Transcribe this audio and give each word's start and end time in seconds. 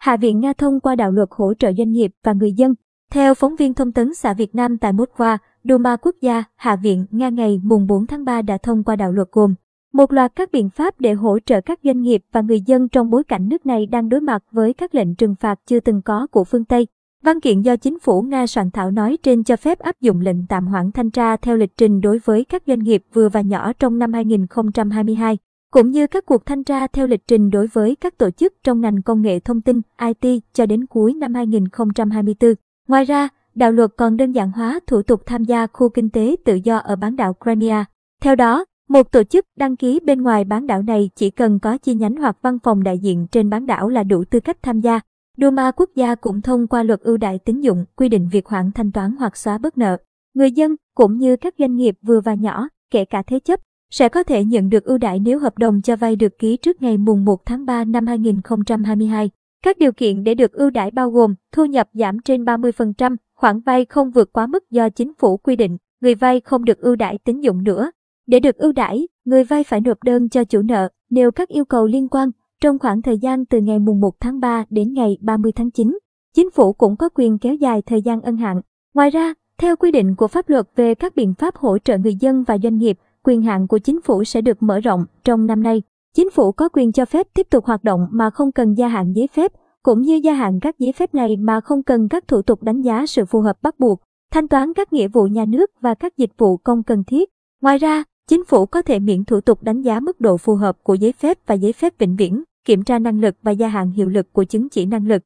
Hạ 0.00 0.16
viện 0.16 0.40
Nga 0.40 0.52
thông 0.52 0.80
qua 0.80 0.94
đạo 0.94 1.12
luật 1.12 1.28
hỗ 1.30 1.54
trợ 1.54 1.72
doanh 1.72 1.92
nghiệp 1.92 2.10
và 2.22 2.32
người 2.32 2.52
dân. 2.52 2.74
Theo 3.10 3.34
phóng 3.34 3.56
viên 3.56 3.74
thông 3.74 3.92
tấn 3.92 4.14
xã 4.14 4.34
Việt 4.34 4.54
Nam 4.54 4.78
tại 4.78 4.92
Moskva, 4.92 5.38
Duma 5.64 5.96
quốc 5.96 6.14
gia, 6.20 6.44
Hạ 6.56 6.76
viện 6.76 7.06
Nga 7.10 7.28
ngày 7.28 7.60
mùng 7.64 7.86
4 7.86 8.06
tháng 8.06 8.24
3 8.24 8.42
đã 8.42 8.58
thông 8.58 8.84
qua 8.84 8.96
đạo 8.96 9.12
luật 9.12 9.28
gồm 9.32 9.54
một 9.92 10.12
loạt 10.12 10.32
các 10.36 10.52
biện 10.52 10.70
pháp 10.70 11.00
để 11.00 11.12
hỗ 11.12 11.38
trợ 11.46 11.60
các 11.60 11.78
doanh 11.84 12.00
nghiệp 12.00 12.22
và 12.32 12.40
người 12.40 12.60
dân 12.60 12.88
trong 12.88 13.10
bối 13.10 13.24
cảnh 13.24 13.48
nước 13.48 13.66
này 13.66 13.86
đang 13.86 14.08
đối 14.08 14.20
mặt 14.20 14.42
với 14.52 14.72
các 14.72 14.94
lệnh 14.94 15.14
trừng 15.14 15.34
phạt 15.40 15.58
chưa 15.66 15.80
từng 15.80 16.02
có 16.02 16.26
của 16.26 16.44
phương 16.44 16.64
Tây. 16.64 16.86
Văn 17.24 17.40
kiện 17.40 17.62
do 17.62 17.76
chính 17.76 17.98
phủ 18.00 18.22
Nga 18.22 18.46
soạn 18.46 18.70
thảo 18.70 18.90
nói 18.90 19.18
trên 19.22 19.44
cho 19.44 19.56
phép 19.56 19.78
áp 19.78 20.00
dụng 20.00 20.20
lệnh 20.20 20.46
tạm 20.46 20.66
hoãn 20.66 20.92
thanh 20.92 21.10
tra 21.10 21.36
theo 21.36 21.56
lịch 21.56 21.76
trình 21.76 22.00
đối 22.00 22.18
với 22.24 22.44
các 22.44 22.62
doanh 22.66 22.78
nghiệp 22.78 23.02
vừa 23.12 23.28
và 23.28 23.40
nhỏ 23.40 23.72
trong 23.72 23.98
năm 23.98 24.12
2022, 24.12 25.38
cũng 25.70 25.90
như 25.90 26.06
các 26.06 26.26
cuộc 26.26 26.46
thanh 26.46 26.64
tra 26.64 26.86
theo 26.86 27.06
lịch 27.06 27.26
trình 27.26 27.50
đối 27.50 27.66
với 27.66 27.96
các 27.96 28.18
tổ 28.18 28.30
chức 28.30 28.54
trong 28.64 28.80
ngành 28.80 29.02
công 29.02 29.22
nghệ 29.22 29.40
thông 29.40 29.60
tin 29.60 29.80
IT 29.98 30.42
cho 30.52 30.66
đến 30.66 30.86
cuối 30.86 31.14
năm 31.14 31.34
2024. 31.34 32.54
Ngoài 32.88 33.04
ra, 33.04 33.28
đạo 33.54 33.72
luật 33.72 33.90
còn 33.96 34.16
đơn 34.16 34.32
giản 34.32 34.52
hóa 34.52 34.80
thủ 34.86 35.02
tục 35.02 35.22
tham 35.26 35.44
gia 35.44 35.66
khu 35.66 35.88
kinh 35.88 36.10
tế 36.10 36.36
tự 36.44 36.54
do 36.54 36.76
ở 36.76 36.96
bán 36.96 37.16
đảo 37.16 37.36
Crimea. 37.44 37.84
Theo 38.22 38.36
đó, 38.36 38.64
một 38.88 39.12
tổ 39.12 39.22
chức 39.22 39.44
đăng 39.58 39.76
ký 39.76 40.00
bên 40.04 40.22
ngoài 40.22 40.44
bán 40.44 40.66
đảo 40.66 40.82
này 40.82 41.10
chỉ 41.16 41.30
cần 41.30 41.58
có 41.58 41.78
chi 41.78 41.94
nhánh 41.94 42.16
hoặc 42.16 42.36
văn 42.42 42.58
phòng 42.58 42.82
đại 42.82 42.98
diện 42.98 43.26
trên 43.32 43.50
bán 43.50 43.66
đảo 43.66 43.88
là 43.88 44.02
đủ 44.02 44.24
tư 44.24 44.40
cách 44.40 44.62
tham 44.62 44.80
gia. 44.80 45.00
Duma 45.36 45.70
quốc 45.70 45.90
gia 45.94 46.14
cũng 46.14 46.42
thông 46.42 46.66
qua 46.66 46.82
luật 46.82 47.00
ưu 47.00 47.16
đại 47.16 47.38
tín 47.38 47.60
dụng 47.60 47.84
quy 47.96 48.08
định 48.08 48.28
việc 48.32 48.46
hoãn 48.46 48.70
thanh 48.74 48.92
toán 48.92 49.16
hoặc 49.18 49.36
xóa 49.36 49.58
bớt 49.58 49.78
nợ. 49.78 49.96
Người 50.34 50.52
dân 50.52 50.76
cũng 50.94 51.18
như 51.18 51.36
các 51.36 51.54
doanh 51.58 51.76
nghiệp 51.76 51.98
vừa 52.02 52.20
và 52.20 52.34
nhỏ, 52.34 52.68
kể 52.90 53.04
cả 53.04 53.22
thế 53.26 53.40
chấp, 53.40 53.60
sẽ 53.90 54.08
có 54.08 54.22
thể 54.22 54.44
nhận 54.44 54.68
được 54.68 54.84
ưu 54.84 54.98
đãi 54.98 55.18
nếu 55.18 55.38
hợp 55.38 55.58
đồng 55.58 55.82
cho 55.82 55.96
vay 55.96 56.16
được 56.16 56.38
ký 56.38 56.56
trước 56.56 56.82
ngày 56.82 56.98
mùng 56.98 57.24
1 57.24 57.46
tháng 57.46 57.66
3 57.66 57.84
năm 57.84 58.06
2022. 58.06 59.30
Các 59.64 59.78
điều 59.78 59.92
kiện 59.92 60.24
để 60.24 60.34
được 60.34 60.52
ưu 60.52 60.70
đãi 60.70 60.90
bao 60.90 61.10
gồm 61.10 61.34
thu 61.52 61.64
nhập 61.64 61.88
giảm 61.92 62.20
trên 62.20 62.44
30%, 62.44 63.16
khoản 63.34 63.60
vay 63.60 63.84
không 63.84 64.10
vượt 64.10 64.32
quá 64.32 64.46
mức 64.46 64.70
do 64.70 64.88
chính 64.88 65.12
phủ 65.14 65.36
quy 65.36 65.56
định, 65.56 65.76
người 66.00 66.14
vay 66.14 66.40
không 66.40 66.64
được 66.64 66.78
ưu 66.78 66.96
đãi 66.96 67.18
tín 67.18 67.40
dụng 67.40 67.64
nữa. 67.64 67.90
Để 68.26 68.40
được 68.40 68.56
ưu 68.56 68.72
đãi, 68.72 69.08
người 69.24 69.44
vay 69.44 69.64
phải 69.64 69.80
nộp 69.80 70.02
đơn 70.02 70.28
cho 70.28 70.44
chủ 70.44 70.62
nợ, 70.62 70.88
nêu 71.10 71.30
các 71.30 71.48
yêu 71.48 71.64
cầu 71.64 71.86
liên 71.86 72.08
quan 72.08 72.30
trong 72.60 72.78
khoảng 72.78 73.02
thời 73.02 73.18
gian 73.18 73.44
từ 73.44 73.60
ngày 73.60 73.78
mùng 73.78 74.00
1 74.00 74.20
tháng 74.20 74.40
3 74.40 74.64
đến 74.70 74.92
ngày 74.92 75.18
30 75.20 75.52
tháng 75.52 75.70
9. 75.70 75.98
Chính 76.34 76.50
phủ 76.50 76.72
cũng 76.72 76.96
có 76.96 77.08
quyền 77.14 77.38
kéo 77.38 77.54
dài 77.54 77.82
thời 77.86 78.02
gian 78.02 78.20
ân 78.20 78.36
hạn. 78.36 78.60
Ngoài 78.94 79.10
ra, 79.10 79.34
theo 79.58 79.76
quy 79.76 79.90
định 79.90 80.14
của 80.16 80.28
pháp 80.28 80.48
luật 80.48 80.66
về 80.76 80.94
các 80.94 81.16
biện 81.16 81.34
pháp 81.34 81.56
hỗ 81.56 81.78
trợ 81.78 81.98
người 81.98 82.14
dân 82.14 82.44
và 82.44 82.58
doanh 82.62 82.78
nghiệp, 82.78 82.98
quyền 83.26 83.42
hạn 83.42 83.68
của 83.68 83.78
chính 83.78 84.00
phủ 84.00 84.24
sẽ 84.24 84.40
được 84.40 84.62
mở 84.62 84.80
rộng 84.80 85.04
trong 85.24 85.46
năm 85.46 85.62
nay. 85.62 85.82
Chính 86.16 86.30
phủ 86.30 86.52
có 86.52 86.68
quyền 86.68 86.92
cho 86.92 87.04
phép 87.04 87.26
tiếp 87.34 87.46
tục 87.50 87.64
hoạt 87.64 87.84
động 87.84 88.06
mà 88.10 88.30
không 88.30 88.52
cần 88.52 88.74
gia 88.74 88.88
hạn 88.88 89.12
giấy 89.12 89.26
phép, 89.26 89.52
cũng 89.82 90.00
như 90.00 90.14
gia 90.14 90.34
hạn 90.34 90.60
các 90.60 90.78
giấy 90.78 90.92
phép 90.92 91.14
này 91.14 91.36
mà 91.36 91.60
không 91.60 91.82
cần 91.82 92.08
các 92.08 92.28
thủ 92.28 92.42
tục 92.42 92.62
đánh 92.62 92.82
giá 92.82 93.06
sự 93.06 93.24
phù 93.24 93.40
hợp 93.40 93.62
bắt 93.62 93.80
buộc, 93.80 94.00
thanh 94.32 94.48
toán 94.48 94.74
các 94.74 94.92
nghĩa 94.92 95.08
vụ 95.08 95.24
nhà 95.24 95.44
nước 95.44 95.70
và 95.80 95.94
các 95.94 96.16
dịch 96.16 96.30
vụ 96.38 96.56
công 96.56 96.82
cần 96.82 97.04
thiết. 97.04 97.30
Ngoài 97.62 97.78
ra, 97.78 98.04
chính 98.28 98.44
phủ 98.44 98.66
có 98.66 98.82
thể 98.82 98.98
miễn 98.98 99.24
thủ 99.24 99.40
tục 99.40 99.62
đánh 99.62 99.82
giá 99.82 100.00
mức 100.00 100.20
độ 100.20 100.36
phù 100.36 100.54
hợp 100.54 100.76
của 100.82 100.94
giấy 100.94 101.12
phép 101.12 101.38
và 101.46 101.54
giấy 101.54 101.72
phép 101.72 101.98
vĩnh 101.98 102.16
viễn, 102.16 102.42
kiểm 102.64 102.84
tra 102.84 102.98
năng 102.98 103.20
lực 103.20 103.34
và 103.42 103.52
gia 103.52 103.68
hạn 103.68 103.90
hiệu 103.90 104.08
lực 104.08 104.32
của 104.32 104.44
chứng 104.44 104.68
chỉ 104.68 104.86
năng 104.86 105.06
lực. 105.06 105.22